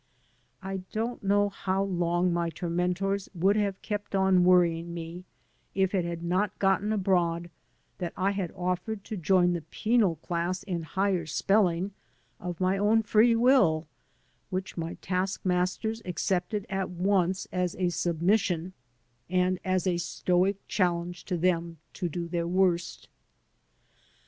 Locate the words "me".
4.95-5.25